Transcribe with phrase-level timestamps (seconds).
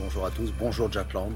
[0.00, 0.52] bonjour à tous.
[0.58, 1.32] Bonjour Jack Lang.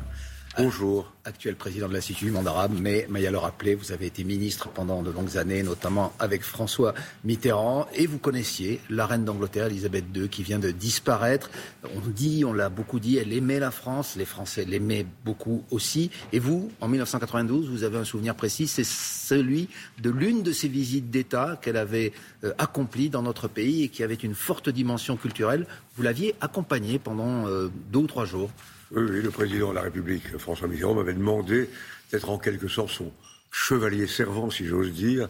[0.59, 1.13] Bonjour.
[1.25, 4.69] Actuel président de l'Institut du monde arabe, mais Maya le rappelait, vous avez été ministre
[4.71, 10.07] pendant de longues années, notamment avec François Mitterrand, et vous connaissiez la reine d'Angleterre, Elisabeth
[10.17, 11.49] II, qui vient de disparaître.
[11.95, 16.11] On dit, on l'a beaucoup dit, elle aimait la France, les Français l'aimaient beaucoup aussi.
[16.33, 19.69] Et vous, en 1992, vous avez un souvenir précis, c'est celui
[20.03, 24.03] de l'une de ces visites d'État qu'elle avait euh, accomplies dans notre pays et qui
[24.03, 25.67] avait une forte dimension culturelle.
[25.97, 28.51] Vous l'aviez accompagnée pendant euh, deux ou trois jours.
[28.91, 31.69] Oui, le président de la République, François Mitterrand, m'avait demandé
[32.11, 33.13] d'être en quelque sorte son
[33.51, 35.29] chevalier servant, si j'ose dire.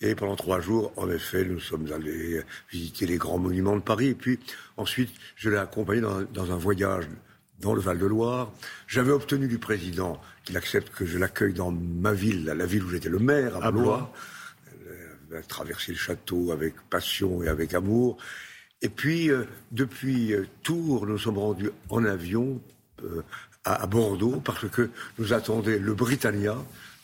[0.00, 4.08] Et pendant trois jours, en effet, nous sommes allés visiter les grands monuments de Paris.
[4.08, 4.40] Et puis
[4.76, 7.06] ensuite, je l'ai accompagné dans, un voyage
[7.60, 8.52] dans le Val-de-Loire.
[8.88, 12.90] J'avais obtenu du président qu'il accepte que je l'accueille dans ma ville, la ville où
[12.90, 14.12] j'étais le maire, à, Blois.
[15.30, 18.18] Il a traversé le château avec passion et avec amour.
[18.82, 22.60] Et puis, euh, depuis euh, Tours, nous sommes rendus en avion
[23.64, 26.56] à, Bordeaux parce que nous attendait le Britannia,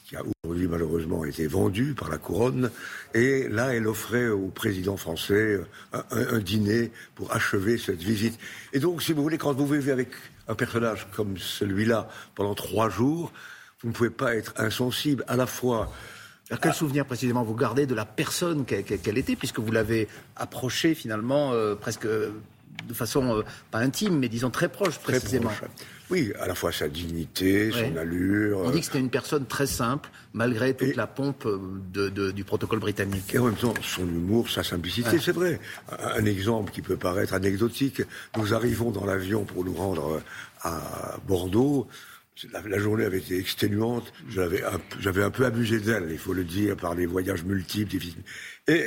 [0.05, 2.70] qui a aujourd'hui malheureusement été vendu par la couronne.
[3.14, 5.61] Et là, elle offrait au président français
[5.92, 8.39] un, dîner pour achever cette visite.
[8.72, 10.11] Et donc, si vous voulez, quand vous vivez avec
[10.48, 13.33] un personnage comme celui-là pendant trois jours,
[13.83, 15.91] vous ne pouvez pas être insensible à la fois
[16.61, 21.53] quel souvenir précisément vous gardez de la personne qu'elle était, puisque vous l'avez approchée finalement
[21.53, 22.06] euh, presque
[22.87, 25.51] de façon euh, pas intime, mais disons très proche précisément.
[26.11, 28.59] Oui, à la fois sa dignité, son allure.
[28.59, 32.81] On dit que c'était une personne très simple, malgré toute la pompe euh, du protocole
[32.81, 33.34] britannique.
[33.34, 35.59] Et en même temps, son humour, sa simplicité, c'est vrai.
[35.98, 38.03] Un, exemple qui peut paraître anecdotique,
[38.37, 40.20] nous arrivons dans l'avion pour nous rendre euh,
[40.62, 41.89] à Bordeaux.
[42.53, 44.12] La, journée avait été exténuante.
[44.28, 44.81] J'avais un,
[45.25, 47.97] un peu abusé d'elle, il faut le dire, par les voyages multiples.
[48.69, 48.87] Et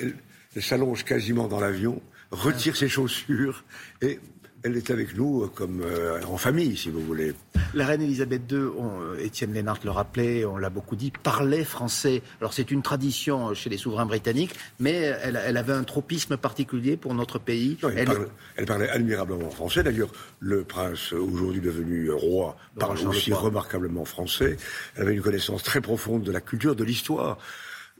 [0.56, 3.64] elle s'allonge quasiment dans l'avion retire ses chaussures
[4.02, 4.20] et
[4.66, 7.36] elle est avec nous euh, comme euh, en famille, si vous voulez.
[7.76, 12.24] La reine Elisabeth II, euh, Étienne Lénart le rappelait, on l'a beaucoup dit, parlait français.
[12.42, 17.14] Alors c'est une tradition chez les souverains britanniques, mais elle, avait un tropisme particulier pour
[17.14, 17.78] notre pays.
[17.96, 19.84] elle, parlait, admirablement français.
[19.84, 24.58] D'ailleurs, le prince, aujourd'hui devenu roi, parle aussi remarquablement français.
[24.96, 27.38] Elle avait une connaissance très profonde de la culture, de l'histoire.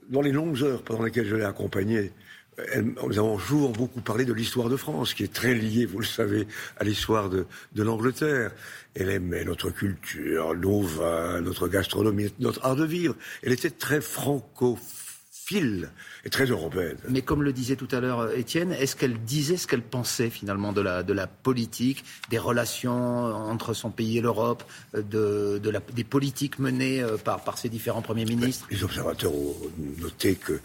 [0.08, 2.12] Dans les longues heures pendant lesquelles je l'ai accompagnée,
[2.82, 6.06] nous avons toujours beaucoup parlé de l'histoire de France, qui est très liée, vous le
[6.06, 6.46] savez,
[6.78, 7.46] à l'histoire de,
[7.76, 8.52] l'Angleterre.
[8.94, 13.14] Elle aimait notre culture, nos vins, notre gastronomie, notre art de vivre.
[13.42, 15.90] Elle était très francophile
[16.24, 16.96] et très européenne.
[17.10, 20.30] Mais comme le disait tout à l'heure euh, Étienne, est-ce qu'elle disait ce qu'elle pensait
[20.30, 24.64] finalement de la, de la politique, des relations entre son pays et l'Europe,
[24.94, 28.66] euh, de, de la, des politiques menées euh, par, par ses différents premiers ministres?
[28.70, 29.54] Les observateurs ont
[30.00, 30.58] noté que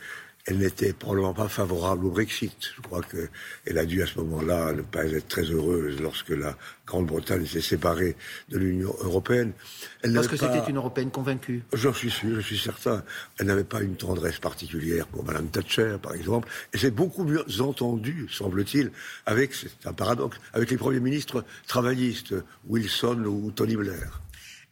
[0.47, 2.72] elle n'était probablement pas favorable au Brexit.
[2.75, 6.57] Je crois qu'elle a dû à ce moment-là ne pas être très heureuse lorsque la
[6.88, 8.16] Grande-Bretagne s'est séparée
[8.50, 9.53] de l'Union européenne.
[10.01, 11.63] Parce que c'était une Européenne convaincue.
[11.74, 13.03] J'en suis sûr, je suis certain.
[13.40, 16.50] Elle n'avait pas une tendresse particulière pour Madame Thatcher, par exemple.
[16.74, 18.91] Et c'est beaucoup mieux entendu, semble-t-il,
[19.25, 22.34] avec, c'est un paradoxe, avec les premiers ministres travaillistes,
[22.68, 24.22] Wilson ou Tony Blair.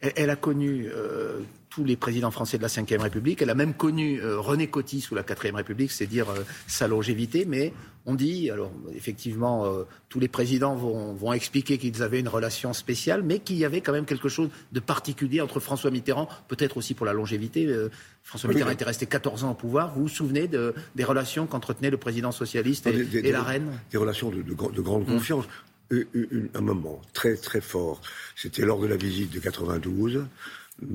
[0.00, 1.40] Elle, a connu euh,
[1.70, 3.40] tous les présidents français de la Ve République.
[3.40, 6.88] Elle a même connu euh, René Coty sous la Quatrième République, c'est dire euh, sa
[6.88, 7.44] longévité.
[7.46, 7.72] Mais
[8.06, 13.22] on dit, alors effectivement, euh, tous les présidents vont, expliquer qu'ils avaient une relation spéciale,
[13.22, 16.94] mais qu'il y avait quand même quelque chose de particulier entre François Mitterrand, peut-être aussi
[16.94, 17.72] pour la longévité.
[18.24, 19.94] François Mitterrand était resté 14 ans au pouvoir.
[19.94, 23.70] Vous vous souvenez des relations qu'entretenait le président socialiste et, la reine?
[23.92, 24.42] Des relations de,
[24.82, 25.12] grande mm.
[25.12, 25.44] confiance.
[25.90, 28.00] Un moment très très fort.
[28.36, 30.24] C'était lors de la visite de 92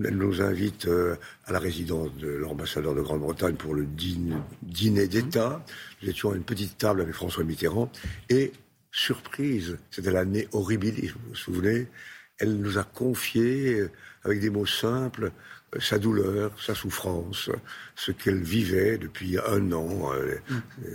[0.04, 5.64] elle nous invite euh, à la résidence de l'ambassadeur de Grande-Bretagne pour le dîner d'État.
[6.02, 7.92] Nous étions à une petite table avec François Mitterrand.
[8.30, 8.52] Et,
[8.92, 11.88] surprise, c'était l'année horribilis, vous vous souvenez
[12.38, 13.92] Elle nous a confié, euh,
[14.24, 15.32] avec des mots simples,
[15.76, 17.50] euh, sa douleur, sa souffrance,
[17.96, 20.12] ce qu'elle vivait depuis un an.
[20.50, 20.86] Mm.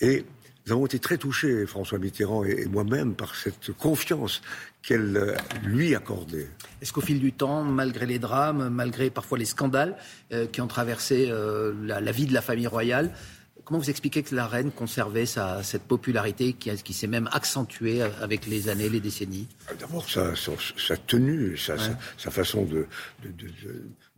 [0.00, 0.24] Et
[0.66, 4.42] nous avons été très touchés, François Mitterrand et moi-même, par cette confiance
[4.82, 6.48] qu'elle euh, lui accordait.
[6.82, 9.96] Est-ce qu'au fil du temps, malgré les drames, malgré parfois les scandales
[10.32, 13.12] euh, qui ont traversé euh, la, vie de la famille royale,
[13.64, 18.02] comment vous expliquez que la reine conservait sa, cette popularité qui, qui s'est même accentuée
[18.02, 19.46] avec les années, les décennies?
[19.78, 21.76] D'abord, sa, sa, tenue, sa,
[22.18, 22.86] sa façon de,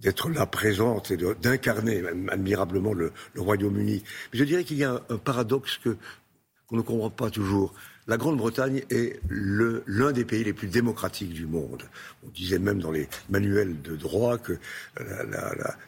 [0.01, 4.03] d'être là présente et d'incarner admirablement le, Royaume-Uni.
[4.33, 5.97] Mais je dirais qu'il y a un paradoxe que
[6.69, 7.75] qu'on ne comprend pas toujours.
[8.07, 11.83] La Grande-Bretagne est l'un des pays les plus démocratiques du monde.
[12.25, 14.59] On disait même dans les manuels de droit que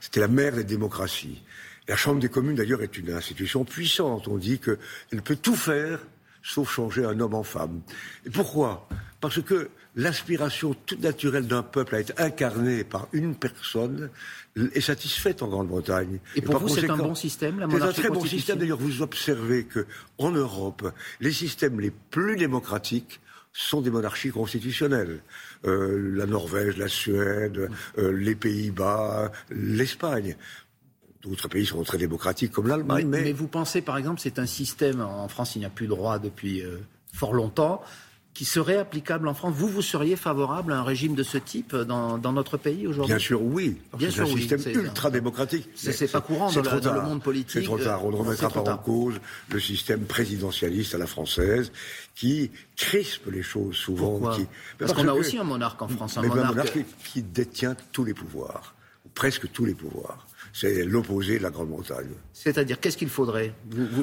[0.00, 1.42] c'était la mère des démocraties.
[1.88, 4.28] La Chambre des communes, d'ailleurs, est une institution puissante.
[4.28, 6.00] On dit qu'elle peut tout faire
[6.42, 7.80] sauf changer un homme en femme.
[8.26, 8.88] Et pourquoi?
[9.20, 14.10] Parce que l'aspiration toute naturelle d'un peuple à être incarné par une personne
[14.56, 16.20] est satisfaite en Grande-Bretagne.
[16.36, 18.58] Et pour vous, c'est un bon système, la monarchie C'est un très bon système.
[18.58, 19.86] D'ailleurs, vous observez que
[20.18, 20.90] en Europe,
[21.20, 23.20] les systèmes les plus démocratiques
[23.52, 25.20] sont des monarchies constitutionnelles.
[25.66, 30.36] Euh, la Norvège, la Suède, euh, les Pays-Bas, l'Espagne.
[31.22, 33.06] D'autres pays sont très démocratiques comme l'Allemagne.
[33.06, 33.32] Mais, mais...
[33.32, 36.18] vous pensez, par exemple, c'est un système, en France, il n'y a plus de droit
[36.18, 36.78] depuis euh,
[37.12, 37.82] fort longtemps,
[38.32, 39.54] qui serait applicable en France.
[39.54, 43.12] Vous, vous seriez favorable à un régime de ce type dans, notre pays aujourd'hui?
[43.12, 43.76] Bien sûr, oui.
[43.98, 45.68] C'est un système ultra démocratique.
[45.74, 47.50] C'est pas courant dans, le monde politique.
[47.50, 48.04] C'est trop tard.
[48.04, 49.20] On ne remettra pas en cause
[49.50, 51.70] le système présidentialiste à la française
[52.14, 54.20] qui crispe les choses souvent.
[54.78, 56.16] Parce, qu'on a aussi un monarque en France.
[56.16, 58.74] Un monarque qui détient tous les pouvoirs,
[59.14, 62.08] presque tous les pouvoirs c'est l'opposé de la Grande-Bretagne.
[62.32, 63.52] C'est-à-dire, qu'est-ce qu'il faudrait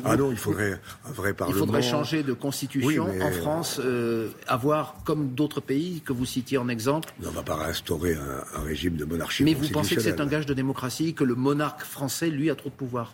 [0.05, 1.57] Ah non, il faudrait un vrai Parlement.
[1.57, 6.57] Il faudrait changer de constitution en France, euh, avoir, comme d'autres pays que vous citiez
[6.57, 7.13] en exemple.
[7.23, 10.27] on ne va pas instaurer un, régime de monarchie Mais vous pensez que c'est un
[10.27, 13.13] gage de démocratie, que le monarque français, lui, a trop de pouvoir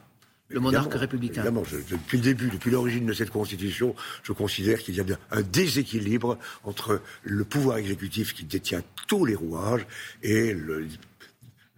[0.53, 1.41] le monarque républicain.
[1.41, 5.41] Évidemment, depuis le début, depuis l'origine de cette constitution, je considère qu'il y a un
[5.41, 9.85] déséquilibre entre le pouvoir exécutif qui détient tous les rouages
[10.21, 10.87] et le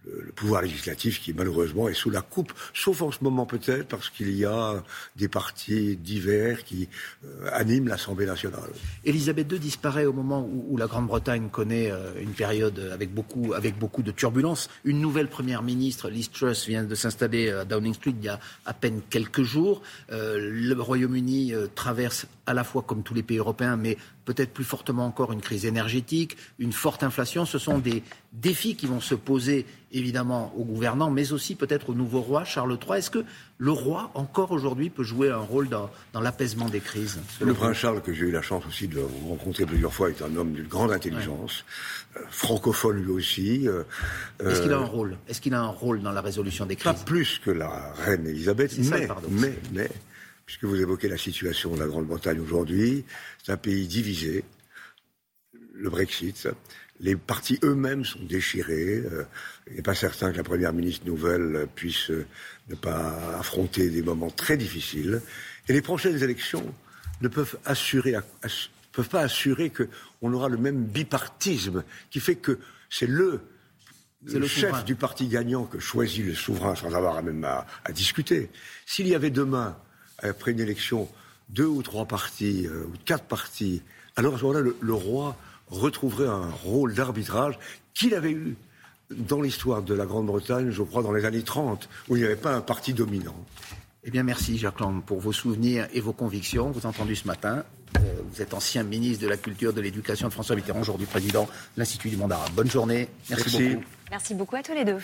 [0.06, 4.10] le pouvoir législatif qui malheureusement est sous la coupe, sauf en ce moment peut-être parce
[4.10, 4.82] qu'il y a
[5.16, 6.88] des partis divers qui
[7.24, 8.70] euh, animent l'Assemblée nationale.
[9.04, 13.78] Elisabeth II disparaît au moment où, la Grande-Bretagne connaît euh, une période avec beaucoup, avec
[13.78, 14.68] beaucoup de turbulences.
[14.84, 18.38] Une nouvelle première ministre, Liz Truss, vient de s'installer à Downing Street il y a
[18.66, 19.82] à peine quelques jours.
[20.12, 23.96] Euh, le Royaume-Uni traverse à la fois comme tous les pays européens, mais
[24.26, 27.46] peut-être plus fortement encore une crise énergétique, une forte inflation.
[27.46, 28.02] Ce sont des
[28.34, 32.76] défis qui vont se poser évidemment aux gouvernants, mais aussi peut-être au nouveau roi Charles
[32.86, 32.98] III.
[32.98, 33.24] Est-ce que
[33.58, 35.88] le roi, encore aujourd'hui, peut jouer un rôle dans,
[36.20, 39.94] l'apaisement des crises Le prince Charles, que j'ai eu la chance aussi de rencontrer plusieurs
[39.94, 41.64] fois, est un homme d'une grande intelligence,
[42.16, 43.68] euh, francophone lui aussi.
[43.68, 43.84] Euh,
[44.44, 45.16] Est-ce qu'il a un euh, rôle?
[45.28, 46.92] Est-ce qu'il a un rôle dans la résolution des crises?
[46.92, 49.90] Pas plus que la reine Elisabeth, mais, mais, mais
[50.46, 53.04] puisque vous évoquez la situation de la Grande-Bretagne aujourd'hui,
[53.44, 54.44] c'est un pays divisé,
[55.74, 56.48] le Brexit,
[57.00, 59.02] les partis eux-mêmes sont déchirés.
[59.04, 59.24] Euh,
[59.68, 62.24] il n'est pas certain que la première ministre nouvelle puisse euh,
[62.68, 65.20] ne pas affronter des moments très difficiles.
[65.68, 66.64] Et les prochaines élections
[67.20, 68.14] ne peuvent assurer,
[68.92, 72.58] peuvent pas assurer qu'on aura le même bipartisme qui fait que
[72.88, 73.40] c'est le,
[74.24, 78.48] le, chef du parti gagnant que choisit le souverain sans avoir même à discuter.
[78.86, 79.76] S'il y avait demain
[80.22, 81.08] après une élection,
[81.48, 83.82] deux ou trois partis, euh, ou quatre partis,
[84.16, 85.36] alors à ce moment-là, le, roi
[85.68, 87.58] retrouverait un rôle d'arbitrage
[87.94, 88.56] qu'il avait eu
[89.10, 92.36] dans l'histoire de la Grande-Bretagne, je crois, dans les années 30, où il n'y avait
[92.36, 93.36] pas un parti dominant.
[94.04, 96.70] Eh bien, merci, Jacques Lang, pour vos souvenirs et vos convictions.
[96.70, 97.64] Vous avez entendu ce matin,
[97.96, 101.44] euh, vous êtes ancien ministre de la Culture, de l'Éducation de François Mitterrand, aujourd'hui président
[101.44, 102.52] de l'Institut du monde arabe.
[102.54, 103.08] Bonne journée.
[103.28, 103.68] merci.
[103.68, 103.84] beaucoup.
[104.10, 104.98] Merci beaucoup à tous les deux.